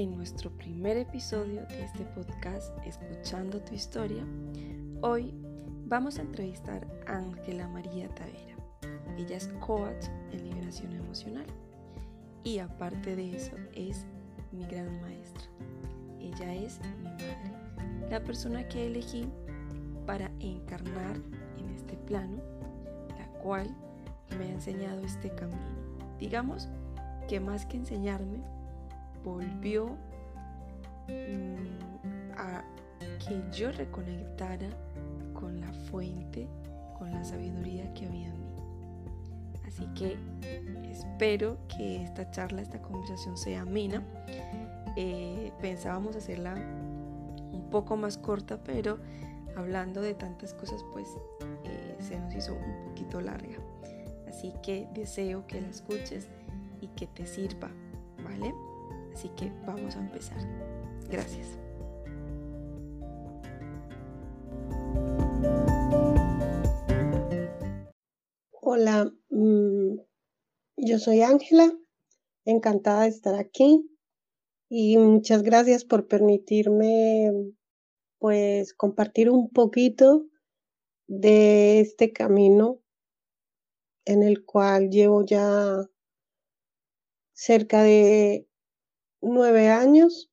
[0.00, 4.24] en nuestro primer episodio de este podcast Escuchando tu historia.
[5.02, 5.34] Hoy
[5.84, 8.56] vamos a entrevistar a Ángela María Tavera.
[9.18, 11.44] Ella es coach en liberación emocional
[12.44, 14.06] y aparte de eso es
[14.52, 15.44] mi gran maestra.
[16.18, 17.36] Ella es mi madre,
[18.08, 19.28] la persona que elegí
[20.06, 21.16] para encarnar
[21.58, 22.38] en este plano,
[23.18, 23.68] la cual
[24.38, 25.60] me ha enseñado este camino.
[26.18, 26.70] Digamos
[27.28, 28.42] que más que enseñarme,
[29.24, 29.96] volvió
[31.08, 32.64] mm, a
[33.18, 34.68] que yo reconectara
[35.34, 36.48] con la fuente,
[36.98, 38.50] con la sabiduría que había en mí.
[39.66, 40.16] Así que
[40.90, 44.02] espero que esta charla, esta conversación sea amena.
[44.96, 46.54] Eh, pensábamos hacerla
[47.52, 48.98] un poco más corta, pero
[49.56, 51.08] hablando de tantas cosas, pues
[51.64, 53.58] eh, se nos hizo un poquito larga.
[54.28, 56.28] Así que deseo que la escuches
[56.80, 57.70] y que te sirva,
[58.24, 58.54] ¿vale?
[59.12, 60.38] Así que vamos a empezar.
[61.10, 61.58] Gracias.
[68.60, 69.98] Hola, mm,
[70.76, 71.72] yo soy Ángela,
[72.44, 73.90] encantada de estar aquí
[74.68, 77.32] y muchas gracias por permitirme
[78.18, 80.26] pues compartir un poquito
[81.08, 82.80] de este camino
[84.04, 85.88] en el cual llevo ya
[87.32, 88.46] cerca de
[89.20, 90.30] nueve años.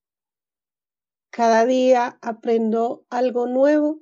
[1.30, 4.00] Cada día aprendo algo nuevo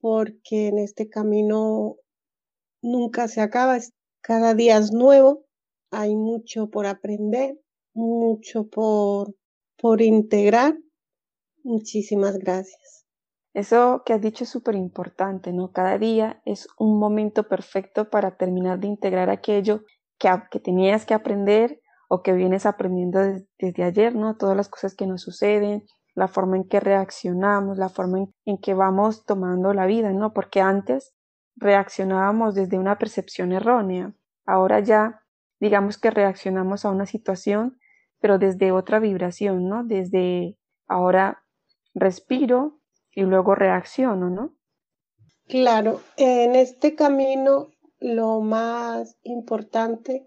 [0.00, 1.96] porque en este camino
[2.82, 3.78] nunca se acaba,
[4.20, 5.44] cada día es nuevo,
[5.90, 7.58] hay mucho por aprender,
[7.94, 9.34] mucho por,
[9.76, 10.76] por integrar.
[11.62, 13.06] Muchísimas gracias.
[13.54, 15.72] Eso que has dicho es súper importante, ¿no?
[15.72, 19.84] Cada día es un momento perfecto para terminar de integrar aquello
[20.18, 23.20] que, que tenías que aprender o que vienes aprendiendo
[23.58, 24.36] desde ayer, ¿no?
[24.36, 28.74] Todas las cosas que nos suceden, la forma en que reaccionamos, la forma en, que
[28.74, 30.32] vamos tomando la vida, ¿no?
[30.32, 31.14] Porque antes
[31.56, 34.14] reaccionábamos desde una percepción errónea.
[34.46, 35.22] Ahora ya,
[35.60, 37.78] digamos que reaccionamos a una situación,
[38.20, 39.84] pero desde otra vibración, ¿no?
[39.84, 40.56] Desde
[40.88, 41.44] ahora
[41.94, 42.80] respiro
[43.10, 44.54] y luego reacciono, ¿no?
[45.48, 47.68] Claro, en este camino
[47.98, 50.26] lo más importante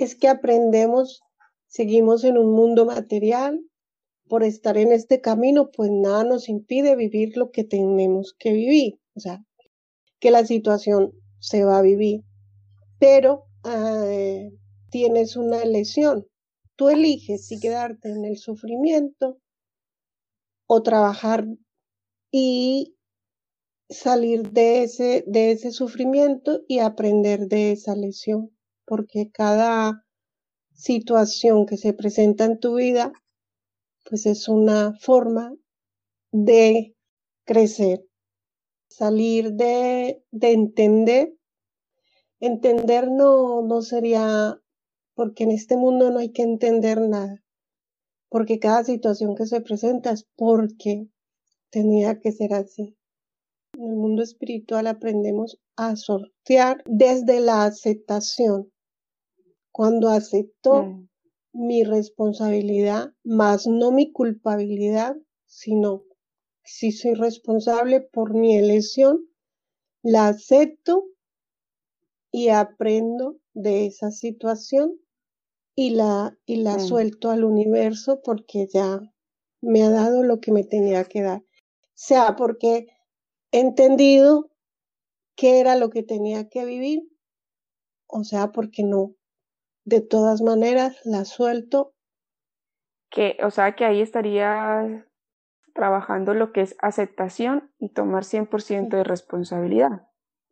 [0.00, 1.22] es que aprendemos,
[1.66, 3.60] seguimos en un mundo material,
[4.28, 8.98] por estar en este camino, pues nada nos impide vivir lo que tenemos que vivir,
[9.14, 9.44] o sea,
[10.20, 12.22] que la situación se va a vivir,
[12.98, 14.52] pero eh,
[14.88, 16.26] tienes una elección.
[16.76, 19.38] Tú eliges si quedarte en el sufrimiento
[20.66, 21.46] o trabajar
[22.30, 22.96] y
[23.90, 28.50] salir de ese, de ese sufrimiento y aprender de esa lesión
[28.90, 30.04] porque cada
[30.72, 33.12] situación que se presenta en tu vida,
[34.04, 35.54] pues es una forma
[36.32, 36.96] de
[37.44, 38.04] crecer,
[38.88, 41.36] salir de, de entender.
[42.40, 44.60] Entender no, no sería,
[45.14, 47.44] porque en este mundo no hay que entender nada,
[48.28, 51.06] porque cada situación que se presenta es porque
[51.70, 52.96] tenía que ser así.
[53.74, 58.72] En el mundo espiritual aprendemos a sortear desde la aceptación
[59.80, 61.08] cuando acepto mm.
[61.54, 66.04] mi responsabilidad, más no mi culpabilidad, sino
[66.62, 69.26] si soy responsable por mi elección,
[70.02, 71.06] la acepto
[72.30, 75.00] y aprendo de esa situación
[75.74, 76.80] y la, y la mm.
[76.80, 79.00] suelto al universo porque ya
[79.62, 81.42] me ha dado lo que me tenía que dar.
[81.94, 82.86] Sea porque
[83.50, 84.50] he entendido
[85.36, 87.10] qué era lo que tenía que vivir,
[88.08, 89.14] o sea, porque no,
[89.84, 91.94] de todas maneras la suelto.
[93.10, 95.06] Que, o sea, que ahí estaría
[95.74, 100.06] trabajando lo que es aceptación y tomar 100% de responsabilidad.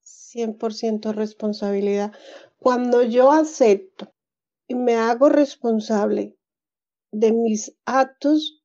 [0.04, 2.12] 100% responsabilidad.
[2.58, 4.12] Cuando yo acepto
[4.66, 6.36] y me hago responsable
[7.12, 8.62] de mis actos,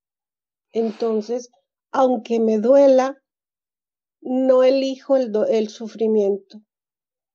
[0.72, 1.52] entonces,
[1.92, 3.22] aunque me duela,
[4.22, 6.62] no elijo el, el sufrimiento,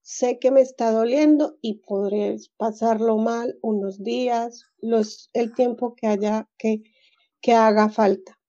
[0.08, 6.06] sé que me está doliendo y podré pasarlo mal unos días, los, el tiempo que
[6.06, 6.82] haya que,
[7.43, 8.40] que haga falta.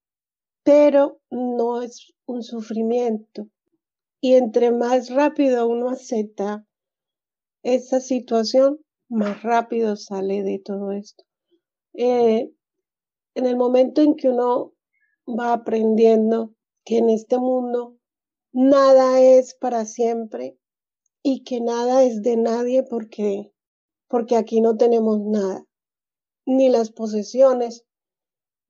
[0.64, 3.50] Pero no es un sufrimiento.
[4.22, 6.66] Y entre más rápido uno acepta
[7.62, 8.80] esa situación,
[9.10, 11.26] más rápido sale de todo esto.
[11.94, 12.54] Eh,
[13.36, 14.76] en el momento en que uno
[15.28, 16.56] va aprendiendo
[16.86, 17.98] que en este mundo
[18.54, 20.59] nada es para siempre,
[21.32, 23.54] y que nada es de nadie porque,
[24.08, 25.64] porque aquí no tenemos nada,
[26.48, 27.86] ni las posesiones,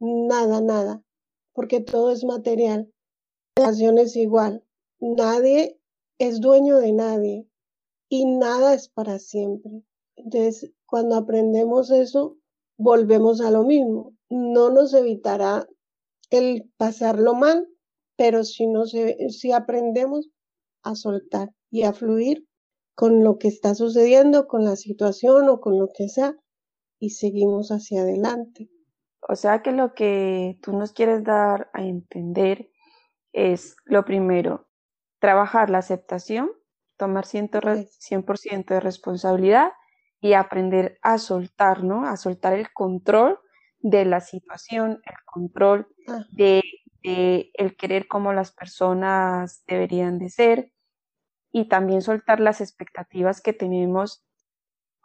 [0.01, 1.01] nada, nada,
[1.53, 2.91] porque todo es material.
[3.55, 4.65] La relación es igual.
[4.99, 5.79] Nadie
[6.17, 7.47] es dueño de nadie
[8.09, 9.81] y nada es para siempre.
[10.17, 12.35] Entonces, cuando aprendemos eso,
[12.77, 14.17] volvemos a lo mismo.
[14.29, 15.65] No nos evitará
[16.29, 17.69] el pasarlo mal,
[18.17, 18.67] pero si,
[19.29, 20.29] si aprendemos
[20.83, 22.48] a soltar y a fluir
[22.99, 26.35] con lo que está sucediendo, con la situación o con lo que sea,
[26.99, 28.69] y seguimos hacia adelante.
[29.21, 32.69] O sea que lo que tú nos quieres dar a entender
[33.31, 34.67] es, lo primero,
[35.19, 36.51] trabajar la aceptación,
[36.97, 39.71] tomar 100%, de responsabilidad
[40.19, 42.05] y aprender a soltar, ¿no?
[42.05, 43.39] A soltar el control
[43.79, 46.25] de la situación, el control ah.
[46.31, 46.61] de,
[47.01, 50.73] el querer como las personas deberían de ser
[51.51, 54.23] y también soltar las expectativas que tenemos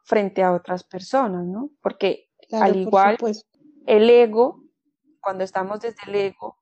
[0.05, 1.70] frente a otras personas, ¿no?
[1.81, 3.17] Porque al igual
[3.87, 4.62] el ego,
[5.20, 6.58] cuando estamos desde el ego,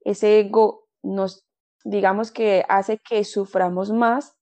[0.00, 1.46] ese ego nos,
[1.84, 4.36] digamos que hace que suframos más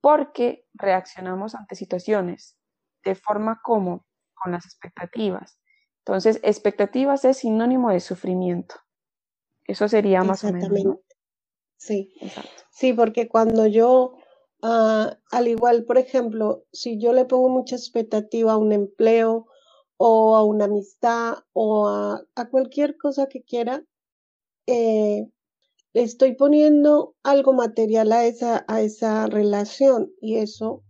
[0.00, 2.56] porque reaccionamos ante situaciones
[3.04, 5.58] de forma como con las expectativas.
[6.04, 8.76] Entonces, expectativas es sinónimo de sufrimiento.
[9.64, 10.98] Eso sería más o menos.
[11.76, 12.12] Sí.
[12.70, 14.14] Sí, porque cuando yo,
[14.62, 19.46] ah, al igual, por ejemplo, si yo le pongo mucha expectativa a un empleo
[19.96, 23.84] o a una amistad o a, cualquier cosa que quiera,
[24.66, 25.26] eh,
[25.94, 30.82] estoy poniendo algo material a esa, a esa relación y eso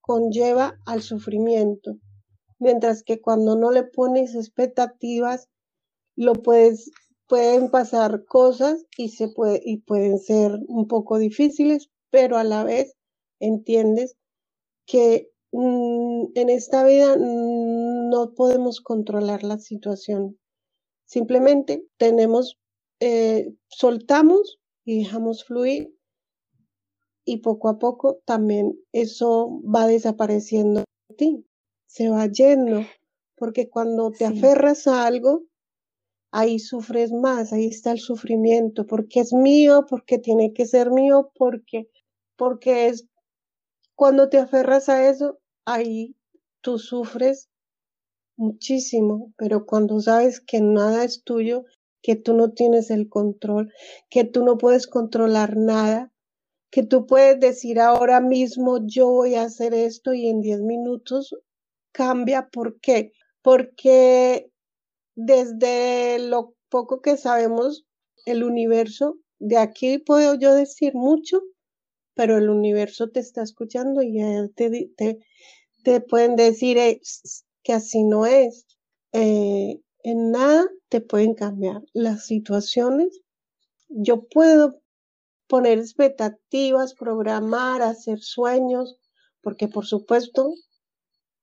[0.00, 1.98] conlleva al sufrimiento
[2.58, 5.48] mientras que cuando no le pones expectativas,
[6.16, 6.90] lo puedes,
[7.28, 12.64] pueden pasar cosas y, se puede, y pueden ser un poco difíciles, pero a la
[12.64, 12.94] vez
[13.40, 14.16] entiendes
[14.86, 20.38] que mm, en esta vida no podemos controlar la situación.
[21.04, 22.58] Simplemente tenemos,
[23.00, 25.94] eh, soltamos y dejamos fluir
[27.24, 31.46] y poco a poco también eso va desapareciendo de ti
[31.96, 32.82] se va yendo,
[33.36, 35.44] porque cuando te aferras a algo,
[36.30, 41.30] ahí sufres más, ahí está el sufrimiento, porque es mío, porque tiene que ser mío,
[41.34, 41.88] porque,
[42.36, 43.06] porque es,
[43.94, 46.16] cuando te aferras a eso, ahí
[46.60, 47.48] tú sufres
[48.36, 51.64] muchísimo, pero cuando sabes que nada es tuyo,
[52.02, 53.72] que tú no tienes el control,
[54.10, 56.12] que tú no puedes controlar nada,
[56.70, 61.34] que tú puedes decir ahora mismo yo voy a hacer esto y en 10 minutos
[61.92, 62.48] cambia.
[62.48, 63.12] ¿Por qué?
[63.42, 64.50] Porque
[65.16, 67.84] desde lo poco que sabemos,
[68.26, 71.42] el universo, de aquí puedo yo decir mucho,
[72.14, 74.18] pero el universo te está escuchando y
[74.54, 75.18] te, te,
[75.82, 76.78] te pueden decir
[77.62, 78.66] que así no es.
[79.12, 83.20] Eh, en nada te pueden cambiar las situaciones.
[83.88, 84.80] Yo puedo
[85.46, 88.98] poner expectativas, programar, hacer sueños,
[89.40, 90.52] porque por supuesto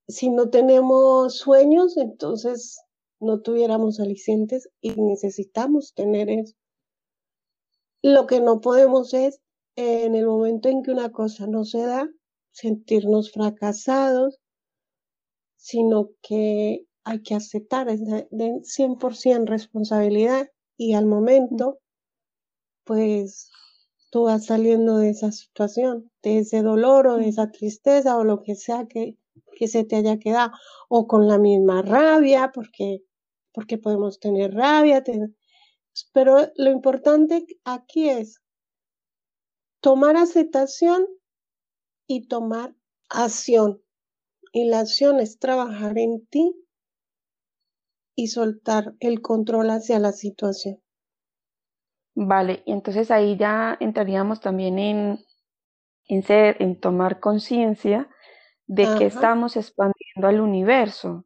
[0.08, 2.80] si no tenemos sueños, entonces
[3.24, 6.56] no tuviéramos alicientes y necesitamos tener eso.
[8.02, 9.40] Lo que no podemos es,
[9.76, 12.10] en el momento en que una cosa no se da,
[12.52, 14.40] sentirnos fracasados,
[15.56, 18.28] sino que hay que aceptar, es de
[18.64, 21.80] 100% responsabilidad y al momento,
[22.84, 23.50] pues
[24.12, 28.44] tú vas saliendo de esa situación, de ese dolor o de esa tristeza o lo
[28.44, 29.18] que sea que,
[29.56, 30.52] que se te haya quedado,
[30.88, 33.02] o con la misma rabia, porque,
[33.54, 35.04] porque podemos tener rabia,
[36.12, 38.42] pero lo importante aquí es
[39.80, 41.06] tomar aceptación
[42.08, 42.76] y tomar
[43.10, 43.82] acción.
[44.52, 46.56] Y la acción es trabajar en ti
[48.16, 50.82] y soltar el control hacia la situación.
[52.16, 55.20] Vale, y entonces ahí ya entraríamos también en,
[56.08, 58.08] en ser, en tomar conciencia
[58.68, 61.26] de qué estamos expandiendo al universo,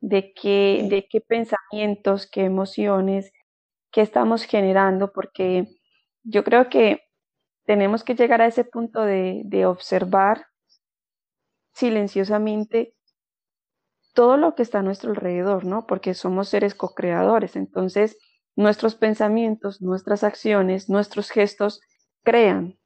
[0.00, 3.32] de qué, de qué pensamientos, qué emociones,
[3.92, 5.66] qué estamos generando, porque
[6.22, 7.02] yo creo que
[7.64, 10.46] tenemos que llegar a ese punto de, de observar
[11.72, 12.94] silenciosamente
[14.14, 15.86] todo lo que está a nuestro alrededor, ¿no?
[15.86, 18.16] Porque somos seres co-creadores, entonces
[18.56, 21.80] nuestros pensamientos, nuestras acciones, nuestros gestos
[22.24, 22.78] crean.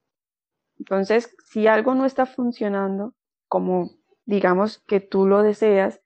[0.78, 3.14] Entonces, si algo no está funcionando,
[3.48, 3.90] como
[4.24, 6.00] digamos que tú lo deseas,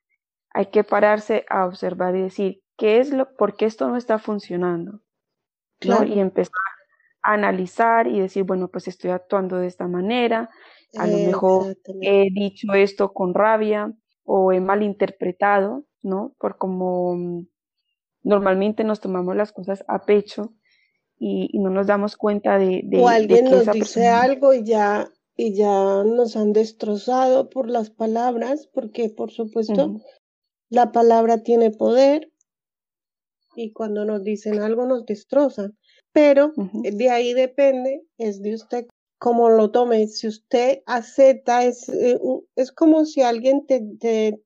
[0.55, 4.19] hay que pararse a observar y decir, ¿qué es lo, por qué esto no está
[4.19, 5.01] funcionando?
[5.81, 6.55] Y empezar
[7.23, 10.49] a analizar y decir, bueno, pues estoy actuando de esta manera,
[10.97, 13.93] a lo mejor he dicho esto con rabia
[14.23, 16.35] o he malinterpretado, ¿no?
[16.39, 17.45] Por como
[18.23, 20.55] normalmente nos tomamos las cosas a pecho
[21.19, 25.55] y, no nos damos cuenta de, de o alguien nos dice algo y ya y
[25.55, 30.01] ya nos han destrozado por las palabras, porque por supuesto
[30.71, 32.31] la palabra tiene poder
[33.57, 35.77] y cuando nos dicen algo nos destrozan.
[36.13, 38.87] Pero de ahí depende, es de usted
[39.19, 40.07] cómo lo tome.
[40.07, 42.21] Si usted acepta, es, eh,
[42.57, 43.83] es como si alguien te,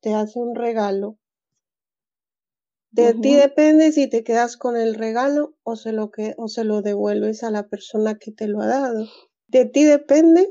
[0.01, 1.19] te, hace un regalo.
[2.91, 6.65] De ti depende si te quedas con el regalo o se, lo que, o se
[6.65, 9.07] lo devuelves a la persona que te lo ha dado.
[9.47, 10.49] De ti depende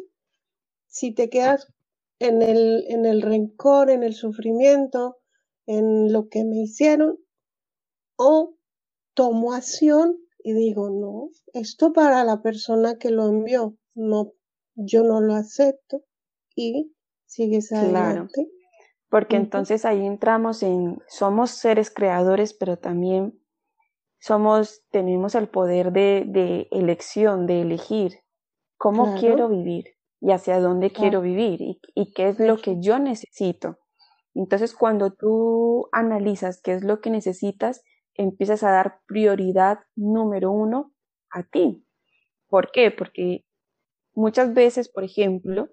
[0.85, 1.67] si te quedas
[2.19, 5.17] en el, en el rencor, en el sufrimiento,
[5.67, 7.19] en lo que me hicieron,
[8.17, 8.55] o
[9.13, 14.33] tomo acción y digo, no, esto para la persona que lo envió, no,
[14.75, 16.03] yo no lo acepto
[16.55, 16.95] y
[17.25, 18.49] sigues adelante.
[19.09, 23.39] porque entonces ahí entramos en, somos seres creadores, pero también
[24.19, 28.19] somos, tenemos el poder de, de elección, de elegir
[28.77, 29.85] cómo quiero vivir
[30.19, 33.77] y hacia dónde quiero vivir y, qué es lo que yo necesito.
[34.37, 40.93] Entonces, cuando tú analizas qué es lo que necesitas, empiezas a dar prioridad número uno
[41.31, 41.83] a ti.
[42.47, 42.91] ¿Por qué?
[42.91, 43.45] Porque
[44.13, 45.69] muchas veces, por ejemplo,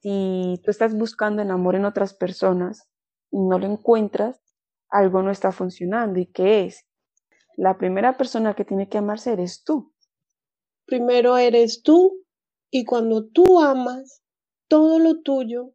[0.00, 2.90] si tú estás buscando en amor en otras personas
[3.30, 4.42] y no lo encuentras,
[4.88, 6.18] algo no está funcionando.
[6.18, 6.88] ¿Y qué es?
[7.56, 9.94] La primera persona que tiene que amarse eres tú.
[10.84, 12.24] Primero eres tú
[12.72, 14.24] y cuando tú amas
[14.66, 15.73] todo lo tuyo,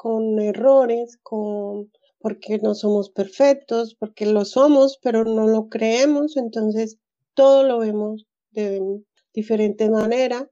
[0.00, 6.96] con errores, con porque no somos perfectos, porque lo somos, pero no lo creemos, entonces
[7.34, 8.80] todo lo vemos de
[9.34, 10.50] diferente manera.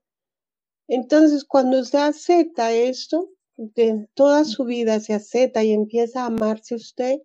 [0.87, 6.75] Entonces, cuando usted acepta esto, de toda su vida se acepta y empieza a amarse
[6.75, 7.17] usted,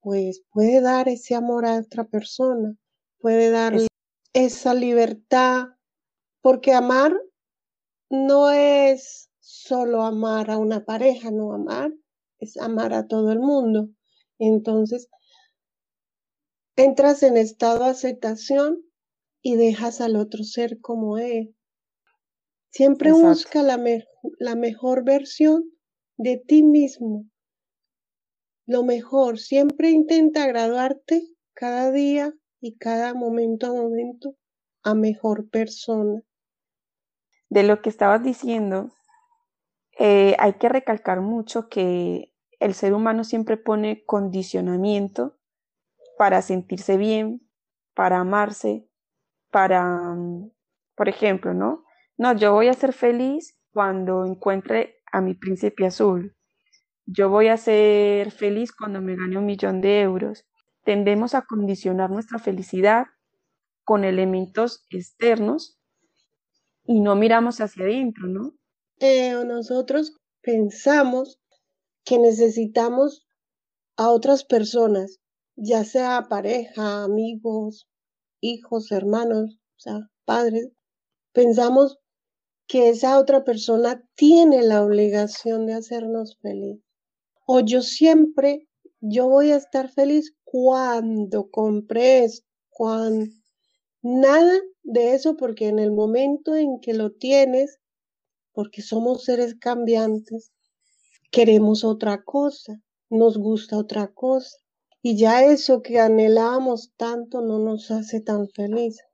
[0.00, 2.76] pues puede dar ese amor a otra persona,
[3.20, 3.86] puede darle
[4.32, 5.66] esa libertad,
[6.40, 7.14] porque amar
[8.10, 9.30] no es
[9.66, 11.92] solo amar a una pareja, no amar,
[12.38, 13.88] es amar a todo el mundo.
[14.38, 15.08] Entonces,
[16.76, 18.82] entras en estado de aceptación
[19.42, 21.48] y dejas al otro ser como es.
[22.70, 23.82] Siempre busca la,
[24.38, 25.70] la mejor versión
[26.16, 27.24] de ti mismo.
[28.66, 31.22] Lo mejor, siempre intenta graduarte
[31.54, 34.36] cada día y cada momento a momento
[34.82, 36.22] a mejor persona
[37.48, 38.90] de lo que estabas diciendo,
[39.98, 45.38] eh, hay que recalcar mucho que el ser humano siempre pone condicionamiento
[46.18, 47.46] para sentirse bien,
[47.94, 48.88] para amarse,
[49.50, 49.84] para,
[50.14, 50.50] mm,
[50.96, 51.84] por ejemplo, ¿no?
[52.18, 56.36] No, yo voy a ser feliz cuando encuentre a mi príncipe azul.
[57.06, 60.46] Yo voy a ser feliz cuando me gane un millón de euros.
[60.84, 63.06] Tendemos a condicionar nuestra felicidad
[63.84, 65.78] con elementos externos
[66.84, 68.52] y no miramos hacia adentro, ¿no?
[68.98, 70.12] Eh, nosotros
[70.42, 71.38] pensamos
[72.04, 73.26] que necesitamos
[73.96, 75.18] a otras personas,
[75.56, 77.88] ya sea pareja, amigos,
[78.40, 80.70] hijos, hermanos, o sea, padres.
[81.32, 81.98] Pensamos
[82.66, 86.80] que esa otra persona tiene la obligación de hacernos feliz.
[87.46, 88.66] O yo siempre,
[89.00, 92.26] yo voy a estar feliz cuando compre
[92.70, 93.26] cuando
[94.02, 97.80] Nada de eso porque en el momento en que lo tienes,
[98.56, 100.50] porque somos seres cambiantes,
[101.30, 104.56] queremos otra cosa, nos gusta otra cosa.
[105.02, 109.04] Y ya eso que anhelábamos tanto no nos hace tan felices.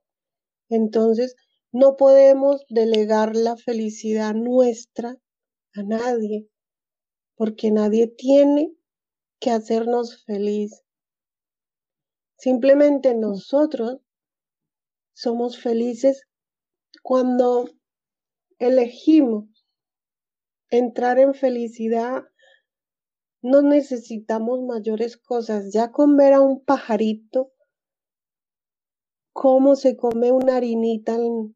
[0.69, 1.35] Entonces,
[1.73, 5.17] no podemos delegar la felicidad nuestra
[5.73, 6.47] a nadie,
[7.35, 8.73] porque nadie tiene
[9.41, 10.85] que hacernos feliz.
[12.37, 13.99] Simplemente nosotros
[15.13, 16.21] somos felices
[17.01, 17.65] cuando
[18.67, 19.65] elegimos
[20.69, 22.23] entrar en felicidad.
[23.41, 25.71] No necesitamos mayores cosas.
[25.73, 27.51] Ya con ver a un pajarito,
[29.33, 31.55] cómo se come una harinita en,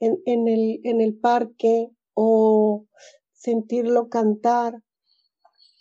[0.00, 2.86] el, en el parque o
[3.32, 4.82] sentirlo cantar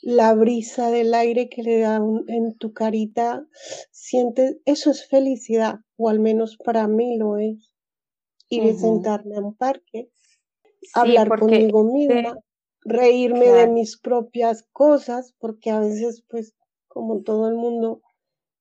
[0.01, 3.47] la brisa del aire que le da en tu carita,
[3.91, 7.73] sientes, eso es felicidad, o al menos para mí lo es.
[8.47, 10.11] Ir a sentarme a un parque,
[10.93, 12.37] hablar conmigo misma,
[12.81, 16.55] reírme de mis propias cosas, porque a veces, pues,
[16.87, 18.01] como todo el mundo,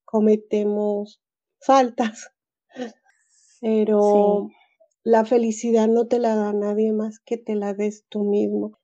[0.04, 1.21] cometemos
[1.61, 2.31] faltas,
[3.61, 4.49] pero
[5.02, 8.78] la felicidad no te la da nadie más que te la des tú mismo.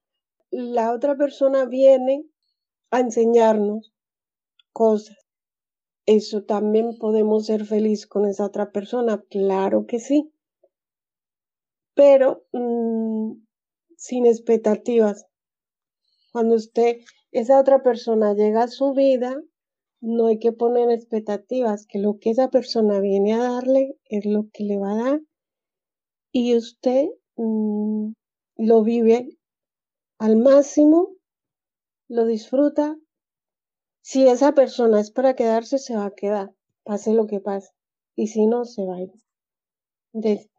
[0.50, 2.26] La otra persona viene
[2.90, 3.92] a enseñarnos
[4.73, 5.16] cosas.
[6.06, 10.32] eso también podemos ser felices con esa otra persona, claro que sí,
[11.94, 13.32] pero mm,
[13.97, 15.26] sin expectativas.
[16.32, 16.99] Cuando usted,
[17.32, 19.40] esa otra persona llega a su vida,
[20.00, 24.49] no hay que poner expectativas, que lo que esa persona viene a darle es lo
[24.52, 25.20] que le va a dar
[26.32, 28.12] y usted mm,
[28.56, 29.38] lo vive
[30.18, 31.16] al máximo,
[32.09, 32.97] lo disfruta.
[34.02, 36.54] Si esa persona es para quedarse, se va a quedar,
[36.85, 37.70] pase lo que pase.
[38.16, 40.50] Y si no, se va a ir.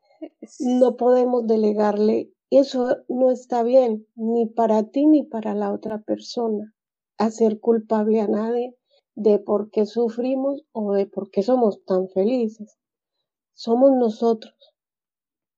[0.59, 6.73] No podemos delegarle, eso no está bien, ni para ti ni para la otra persona.
[7.17, 8.75] Hacer culpable a nadie
[9.15, 12.77] de por qué sufrimos o de por qué somos tan felices.
[13.53, 14.55] Somos nosotros.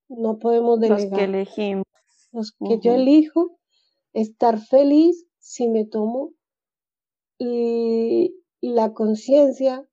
[0.09, 1.09] No podemos delegar.
[1.09, 1.85] Los que elegimos.
[2.31, 3.57] Los que yo elijo
[4.13, 6.31] estar feliz si me tomo
[7.39, 9.87] la conciencia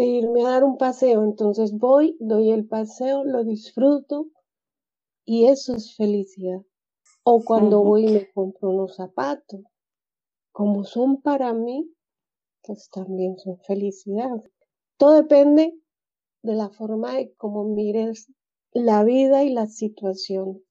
[0.00, 1.22] de irme a dar un paseo.
[1.22, 4.28] Entonces voy, doy el paseo, lo disfruto
[5.24, 6.62] y eso es felicidad.
[7.22, 9.60] O cuando voy y me compro unos zapatos,
[10.52, 11.94] como son para mí,
[12.62, 14.42] pues también son felicidad.
[14.96, 15.78] Todo depende
[16.42, 18.32] de la forma de cómo mires
[18.72, 20.62] la vida y la situación.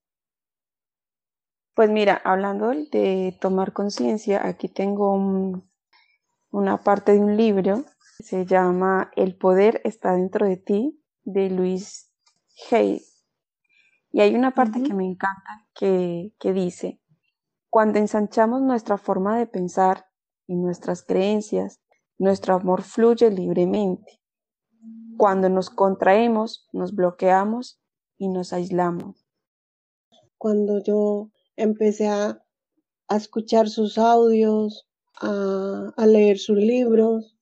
[1.76, 5.62] Pues mira, hablando de tomar conciencia, aquí tengo
[6.52, 7.86] una parte de un libro
[8.20, 12.12] se llama El poder está dentro de ti, de Luis
[12.70, 13.02] Hay.
[14.12, 17.00] Y hay una parte que me encanta que, que dice,
[17.70, 20.06] cuando ensanchamos nuestra forma de pensar
[20.48, 21.80] y nuestras creencias,
[22.18, 24.20] nuestro amor fluye libremente.
[25.18, 27.80] Cuando nos contraemos, nos bloqueamos
[28.18, 29.26] y nos aislamos.
[30.38, 32.44] Cuando yo empecé a,
[33.10, 34.88] escuchar sus audios,
[35.20, 37.38] a, a leer sus libros,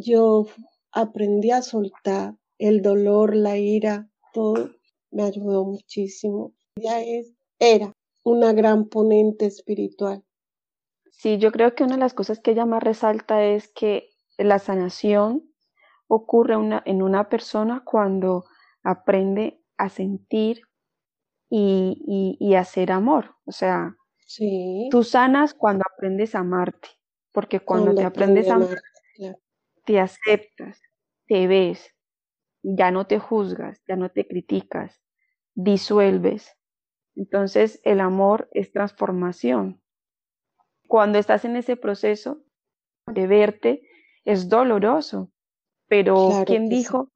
[0.00, 0.46] yo
[0.92, 4.70] aprendí a soltar el dolor, la ira, todo
[5.10, 6.54] me ayudó muchísimo.
[6.76, 10.22] Ella es, era una gran ponente espiritual.
[11.10, 14.58] Sí, yo creo que una de las cosas que ella más resalta es que la
[14.58, 15.50] sanación
[16.08, 18.44] ocurre una, en una persona cuando
[18.82, 20.62] aprende a sentir
[21.48, 23.36] y, y, hacer amor.
[23.44, 23.96] O sea,
[24.90, 26.88] tú sanas cuando aprendes a amarte,
[27.32, 28.78] porque cuando, te aprendes a amar,
[29.86, 30.82] te aceptas,
[31.26, 31.94] te ves,
[32.62, 35.00] ya no te juzgas, ya no te criticas,
[35.54, 36.58] disuelves.
[37.14, 39.80] Entonces el amor es transformación.
[40.86, 42.42] Cuando estás en ese proceso
[43.06, 43.88] de verte,
[44.24, 45.32] es doloroso,
[45.88, 47.12] pero ¿quién dijo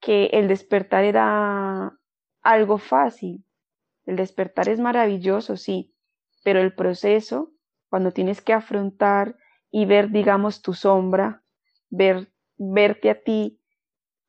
[0.00, 1.98] que el despertar era
[2.42, 3.44] algo fácil?
[4.06, 5.94] El despertar es maravilloso, sí,
[6.42, 7.52] pero el proceso,
[7.90, 9.36] cuando tienes que afrontar
[9.70, 11.43] y ver, digamos, tu sombra,
[11.96, 13.60] ver, verte a ti,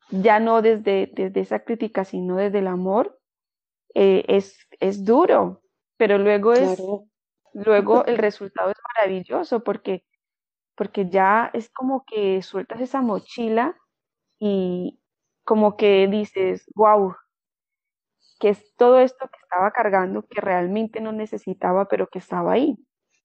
[0.09, 3.19] ya no desde, desde esa crítica, sino desde el amor,
[3.93, 5.61] eh, es, es duro,
[5.97, 6.81] pero luego es,
[7.53, 10.05] luego el resultado es maravilloso porque,
[10.75, 13.75] porque ya es como que sueltas esa mochila
[14.39, 14.99] y
[15.43, 17.15] como que dices, wow,
[18.39, 22.75] que es todo esto que estaba cargando que realmente no necesitaba, pero que estaba ahí.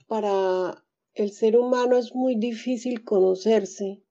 [0.06, 4.02] Para el ser humano es muy difícil conocerse,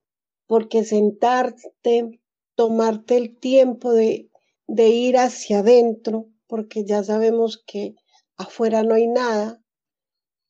[0.49, 2.19] porque sentarte,
[2.55, 4.31] tomarte el tiempo de,
[4.65, 7.93] de ir hacia adentro, porque ya sabemos que
[8.35, 9.61] afuera no hay nada,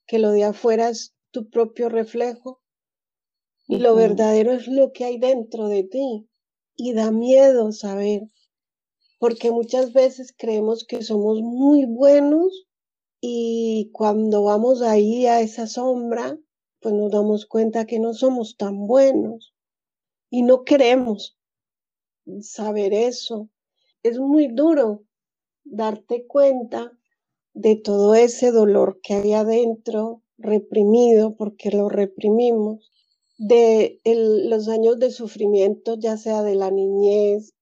[0.08, 2.62] que lo de afuera es tu propio reflejo,
[3.68, 6.30] y lo verdadero es lo que hay dentro de ti.
[6.78, 8.22] Y da miedo saber
[9.20, 12.68] porque muchas veces creemos que somos muy buenos
[13.20, 16.40] y cuando vamos ahí a esa sombra,
[16.80, 19.54] pues nos damos cuenta que no somos tan buenos
[20.30, 21.38] y no queremos
[22.42, 23.50] saber eso.
[24.04, 25.04] Es muy duro
[25.64, 26.92] darte cuenta
[27.54, 32.92] de todo ese dolor que hay adentro, reprimido, porque lo reprimimos,
[33.38, 37.54] de los años de sufrimiento, ya sea de la niñez,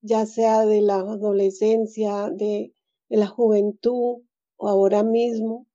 [0.00, 2.74] ya sea de la adolescencia, de,
[3.08, 4.22] la juventud
[4.56, 5.66] o ahora mismo,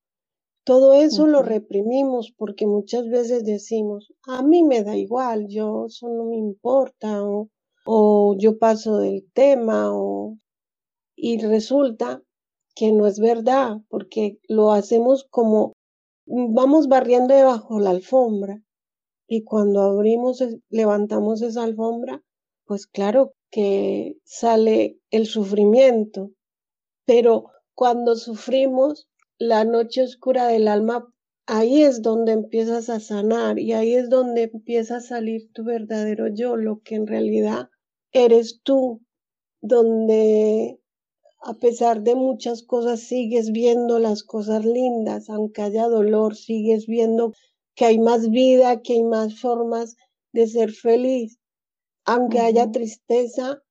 [0.68, 6.10] todo eso lo reprimimos porque muchas veces decimos, a mí me da igual, yo eso
[6.10, 7.48] no me importa, o,
[7.86, 10.38] o yo paso del tema, o,
[11.16, 12.22] y resulta
[12.76, 15.72] que no es verdad, porque lo hacemos como
[16.26, 18.62] vamos barriendo debajo la alfombra
[19.26, 22.22] y cuando abrimos, levantamos esa alfombra,
[22.66, 26.32] pues claro que sale el sufrimiento,
[27.06, 29.07] pero cuando sufrimos,
[29.40, 31.14] la noche oscura del alma
[31.46, 36.28] ahí es donde empiezas a sanar y ahí es donde empieza a salir tu verdadero
[36.28, 37.70] yo, lo que en realidad
[38.12, 39.02] eres tú,
[39.62, 40.80] donde
[41.42, 47.34] a pesar de muchas cosas sigues viendo las cosas lindas, aunque haya dolor, sigues viendo
[47.76, 49.96] que hay más vida, que hay más formas
[50.34, 51.40] de ser feliz.
[52.06, 53.62] Aunque haya tristeza,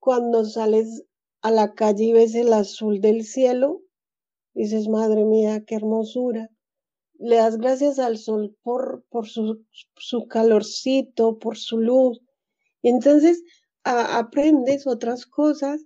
[0.00, 1.04] cuando sales
[1.40, 3.83] a la calle y ves el azul del cielo,
[4.54, 6.50] dices, madre mía, qué hermosura
[7.18, 9.64] le das gracias al sol por, por su,
[9.96, 12.20] su calorcito, por su luz.
[12.82, 13.42] Y entonces
[13.82, 15.82] aprendes otras cosas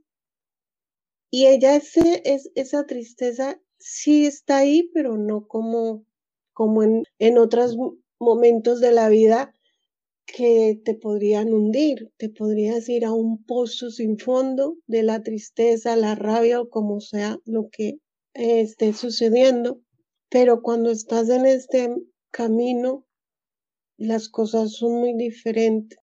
[1.31, 6.05] y ella es, esa tristeza sí está ahí, pero no como,
[6.53, 7.77] como en, en otros
[8.19, 9.55] momentos de la vida
[10.27, 15.97] que te podrían hundir, te podrías ir a un pozo sin fondo de la tristeza,
[15.97, 17.99] la rabia o como sea lo que
[18.35, 19.81] esté sucediendo.
[20.31, 21.95] Pero cuando estás en este
[22.31, 23.07] camino,
[23.97, 25.99] las cosas son muy diferentes.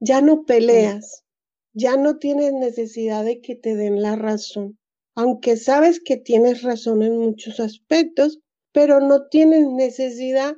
[0.00, 1.24] Ya no peleas,
[1.72, 4.78] ya no tienes necesidad de que te den la razón,
[5.14, 8.40] aunque sabes que tienes razón en muchos aspectos,
[8.72, 10.56] pero no tienes necesidad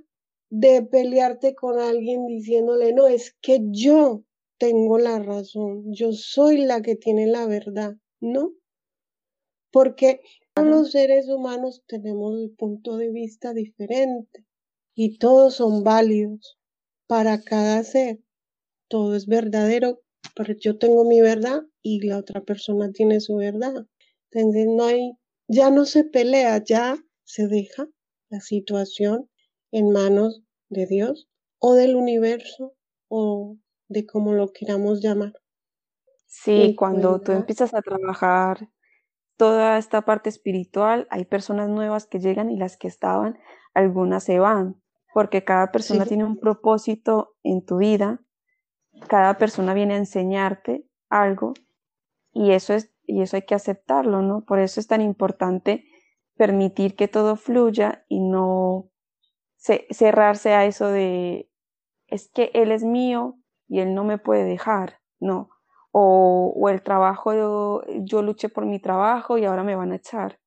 [0.50, 4.24] de pelearte con alguien diciéndole, no, es que yo
[4.58, 8.52] tengo la razón, yo soy la que tiene la verdad, ¿no?
[9.70, 10.20] Porque
[10.62, 14.44] los seres humanos tenemos el punto de vista diferente
[14.94, 16.58] y todos son válidos
[17.06, 18.20] para cada ser.
[18.88, 20.02] Todo es verdadero,
[20.34, 23.86] pero yo tengo mi verdad y la otra persona tiene su verdad.
[24.30, 25.12] Entonces no hay,
[25.48, 27.88] ya no se pelea, ya se deja
[28.28, 29.28] la situación
[29.72, 32.74] en manos de Dios o del universo
[33.08, 33.56] o
[33.88, 35.32] de como lo queramos llamar.
[36.26, 38.68] Sí, cuando tú empiezas a trabajar
[39.40, 43.38] toda esta parte espiritual, hay personas nuevas que llegan y las que estaban,
[43.72, 44.78] algunas se van,
[45.14, 48.20] porque cada persona tiene un propósito en tu vida,
[49.08, 51.54] cada persona viene a enseñarte algo
[52.34, 54.44] y eso es y eso hay que aceptarlo, ¿no?
[54.44, 55.86] Por eso es tan importante
[56.36, 58.90] permitir que todo fluya y no
[59.56, 61.50] cerrarse a eso de
[62.08, 65.48] es que él es mío y él no me puede dejar, no
[65.92, 67.32] o, el trabajo,
[68.04, 70.38] yo, luché por mi trabajo y ahora me van a echar.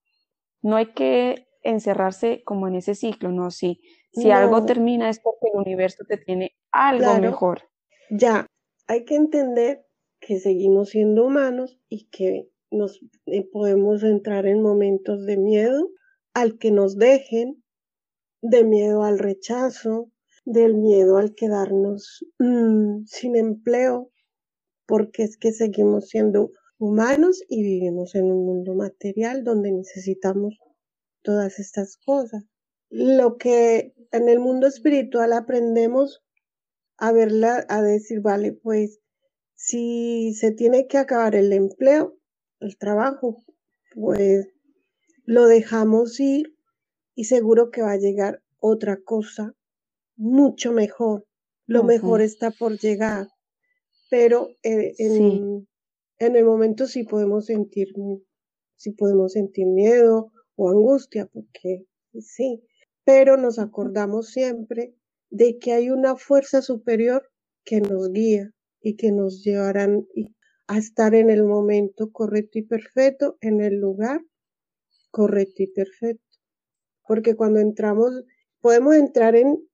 [0.62, 3.52] No hay que encerrarse como en ese ciclo, ¿no?
[3.52, 7.64] Si, si algo termina es porque el universo te tiene algo mejor.
[8.10, 8.48] Ya,
[8.88, 9.86] hay que entender
[10.20, 15.90] que seguimos siendo humanos y que nos eh, podemos entrar en momentos de miedo
[16.34, 17.64] al que nos dejen,
[18.42, 20.12] de miedo al rechazo,
[20.46, 24.13] del miedo al quedarnos mm, sin empleo,
[24.94, 30.60] porque es que seguimos siendo humanos y vivimos en un mundo material donde necesitamos
[31.24, 32.44] todas estas cosas.
[32.92, 36.22] Lo que en el mundo espiritual aprendemos
[36.98, 39.00] a verla, a decir, vale, pues
[39.56, 42.16] si se tiene que acabar el empleo,
[42.60, 43.44] el trabajo,
[43.96, 44.48] pues
[45.26, 46.56] lo dejamos ir
[47.16, 49.56] y seguro que va a llegar otra cosa
[50.16, 51.26] mucho mejor.
[51.66, 53.33] Lo mejor está por llegar
[54.14, 55.66] pero eh, en,
[56.20, 57.88] el momento sí podemos sentir,
[58.76, 61.88] sí podemos sentir miedo o angustia, porque
[62.20, 62.64] sí,
[63.04, 64.94] pero nos acordamos siempre
[65.32, 67.28] de que hay una fuerza superior
[67.66, 70.06] que nos guía y que nos llevarán
[70.68, 74.22] a estar en el momento correcto y perfecto, en el lugar
[75.10, 76.38] correcto y perfecto.
[77.08, 78.12] Porque cuando entramos,
[78.62, 79.68] podemos entrar en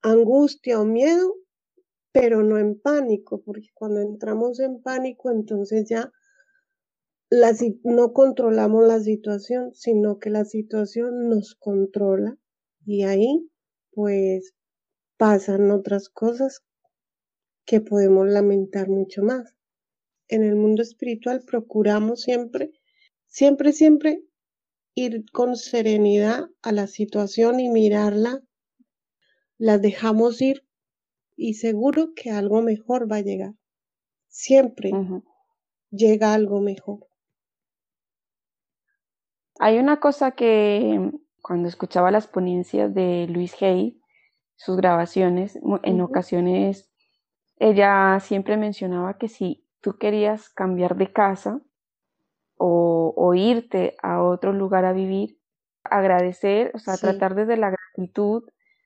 [0.00, 1.34] angustia o miedo
[2.14, 6.12] pero no en pánico, porque cuando entramos en pánico, entonces ya
[7.82, 12.38] no controlamos la situación, sino que la situación nos controla
[12.86, 13.50] y ahí
[13.90, 14.54] pues
[15.16, 16.62] pasan otras cosas
[17.66, 19.56] que podemos lamentar mucho más.
[20.28, 22.70] En el mundo espiritual procuramos siempre,
[23.26, 24.22] siempre, siempre
[24.94, 28.40] ir con serenidad a la situación y mirarla,
[29.58, 30.64] la dejamos ir
[31.36, 33.54] y seguro que algo mejor va a llegar.
[34.28, 34.90] Siempre
[35.90, 37.06] llega algo mejor.
[39.58, 44.00] Hay una cosa que cuando escuchaba las ponencias de Luis Hay,
[44.56, 46.90] sus grabaciones, en ocasiones
[47.56, 51.60] ella siempre mencionaba que si tú querías cambiar de casa
[52.56, 55.38] o, irte a otro lugar a vivir,
[55.82, 58.44] agradecer, o sea, tratar desde la gratitud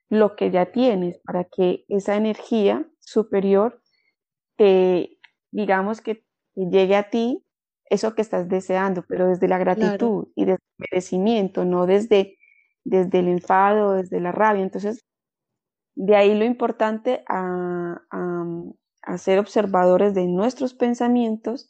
[0.09, 3.81] lo que ya tienes para que esa energía superior
[4.57, 5.19] te,
[5.51, 7.45] digamos que llegue a ti
[7.85, 12.37] eso que estás deseando, pero desde la gratitud y desde el merecimiento, no desde,
[12.83, 14.63] desde el enfado, desde la rabia.
[14.63, 15.05] Entonces,
[15.95, 17.99] de ahí lo importante a,
[19.01, 21.67] a ser observadores de nuestros pensamientos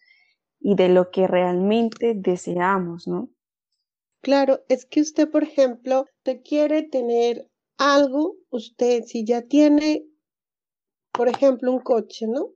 [0.59, 3.29] y de lo que realmente deseamos, ¿no?
[4.21, 7.48] Claro, es que usted, por ejemplo, te quiere tener
[7.79, 10.05] algo, usted si ya tiene,
[11.11, 12.51] por ejemplo, un coche, ¿no?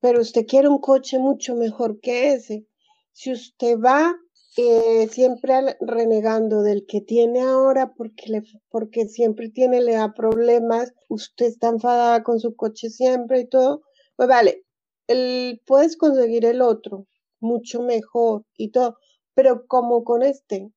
[0.00, 2.66] Pero usted quiere un coche mucho mejor que ese.
[3.12, 4.14] Si usted va
[4.56, 10.92] eh, siempre renegando del que tiene ahora porque, le, porque siempre tiene, le da problemas,
[11.08, 13.82] usted está enfadada con su coche siempre y todo,
[14.16, 14.64] pues vale,
[15.06, 17.06] el, puedes conseguir el otro
[17.40, 18.98] mucho mejor y todo,
[19.34, 20.70] pero como con este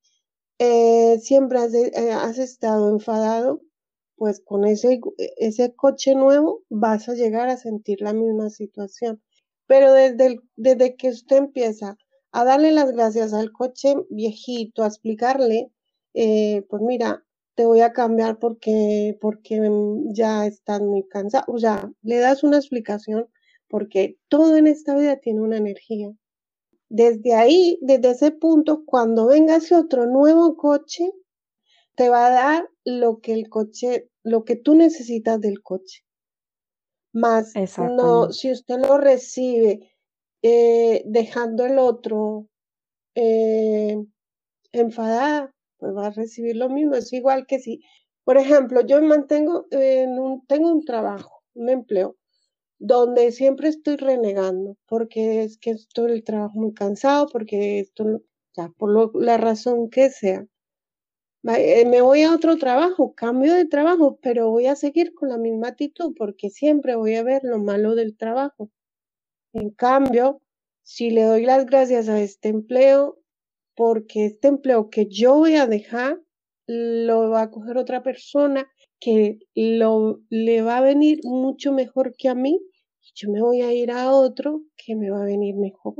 [0.60, 1.60] eh, siempre
[1.94, 3.62] eh, has, estado enfadado,
[4.16, 5.00] pues con ese,
[5.38, 9.22] ese coche nuevo vas a llegar a sentir la misma situación.
[9.68, 11.98] Pero desde, desde que usted empieza
[12.32, 15.72] a darle las gracias al coche viejito, a explicarle,
[16.14, 17.24] eh, pues mira,
[17.56, 19.60] te voy a cambiar porque, porque
[20.14, 21.46] ya estás muy cansado.
[21.48, 23.28] O sea, le das una explicación
[23.68, 26.12] porque todo en esta vida tiene una energía.
[26.90, 31.12] Desde ahí, desde ese punto, cuando venga ese otro nuevo coche,
[31.96, 36.04] te va a dar lo que el coche, lo que tú necesitas del coche.
[37.14, 39.92] Más, no, si usted lo recibe
[40.42, 42.48] eh, dejando el otro
[43.14, 44.04] eh,
[44.72, 46.96] enfadada, pues va a recibir lo mismo.
[46.96, 47.82] Es igual que si,
[48.24, 52.18] por ejemplo, yo me mantengo en un, tengo un trabajo, un empleo,
[52.80, 58.22] donde siempre estoy renegando, porque es que estoy el trabajo muy cansado, porque esto,
[58.58, 60.46] ya por la razón que sea.
[61.46, 65.38] Eh, me voy a otro trabajo, cambio de trabajo, pero voy a seguir con la
[65.38, 68.70] misma actitud porque siempre voy a ver lo malo del trabajo.
[69.52, 70.42] En cambio,
[70.84, 73.20] si le doy las gracias a este empleo,
[73.76, 76.22] porque este empleo que yo voy a dejar,
[76.66, 78.66] lo va a coger otra persona
[79.00, 82.58] que lo, le va a venir mucho mejor que a mí
[83.16, 85.96] yo me voy a ir a otro que me va a venir mejor.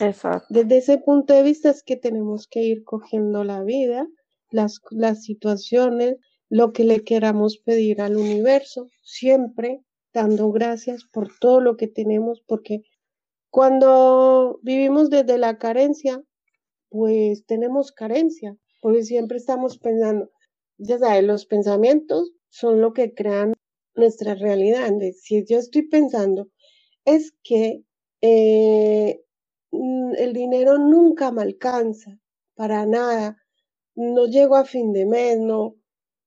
[0.00, 0.46] Exacto.
[0.48, 4.08] Desde ese punto de vista es que tenemos que ir cogiendo la vida,
[4.50, 6.16] las, las situaciones,
[6.48, 9.82] lo que le queramos pedir al universo, siempre
[10.12, 12.82] dando gracias por todo lo que tenemos, porque
[13.50, 16.22] cuando vivimos desde la carencia,
[16.90, 20.30] pues tenemos carencia, porque siempre estamos pensando,
[20.78, 23.54] ya sabes, los pensamientos son lo que crean
[23.94, 24.90] nuestra realidad.
[25.20, 26.48] Si yo estoy pensando,
[27.04, 27.82] es que
[28.20, 29.20] eh,
[29.70, 32.18] mm, el dinero nunca me alcanza
[32.54, 33.36] para nada,
[33.98, 35.74] no llego a fin de mes, no,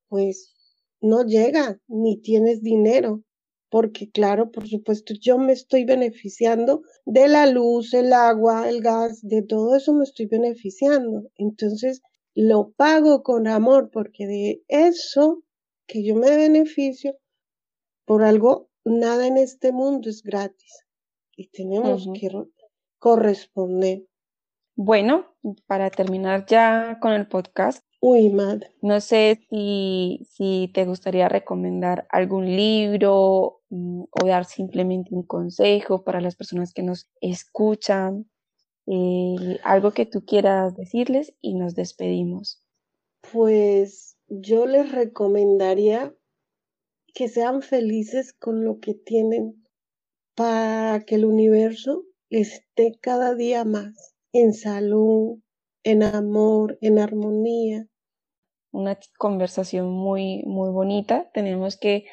[0.10, 0.54] pues
[1.00, 3.24] no llega, ni tienes dinero,
[3.70, 9.22] porque claro, por supuesto, yo me estoy beneficiando de la luz, el agua, el gas,
[9.22, 11.30] de todo eso me estoy beneficiando.
[11.38, 12.02] Entonces,
[12.36, 15.42] lo pago con amor, porque de eso
[15.88, 17.18] que yo me beneficio,
[18.04, 20.86] por algo, nada en este mundo es gratis
[21.38, 22.30] y tenemos que
[23.00, 24.04] corresponder.
[24.76, 25.26] Bueno,
[25.68, 27.84] para terminar ya con el podcast.
[28.00, 28.72] Uy, madre.
[28.82, 36.04] No sé si, si te gustaría recomendar algún libro mm, o dar simplemente un consejo
[36.04, 38.30] para las personas que nos escuchan.
[38.88, 42.64] Eh, algo que tú quieras decirles y nos despedimos.
[43.32, 46.16] Pues yo les recomendaría
[47.14, 49.64] que sean felices con lo que tienen
[50.34, 55.40] para que el universo esté cada día más en salud,
[55.84, 57.88] en amor, en armonía.
[58.72, 61.30] Una conversación muy, muy bonita.
[61.34, 62.06] Tenemos que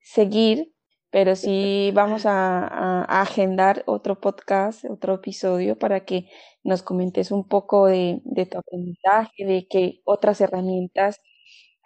[0.00, 0.72] seguir,
[1.10, 6.28] pero sí vamos a, agendar otro podcast, otro episodio para que
[6.64, 11.20] nos comentes un poco de, de tu aprendizaje, de qué otras herramientas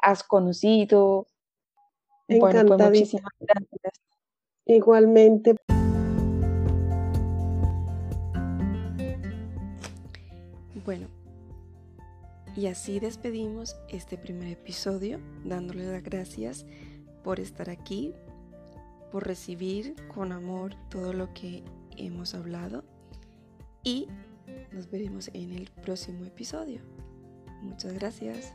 [0.00, 1.26] has conocido,
[2.28, 4.02] bueno, pues muchísimas gracias.
[4.64, 5.54] Igualmente.
[10.86, 11.08] Bueno,
[12.56, 16.64] y así despedimos este primer episodio, dándole las gracias
[17.24, 18.14] por estar aquí,
[19.10, 21.64] por recibir con amor todo lo que
[21.96, 22.84] hemos hablado
[23.82, 24.06] y
[24.70, 26.82] nos veremos en el próximo episodio.
[27.62, 28.54] Muchas gracias.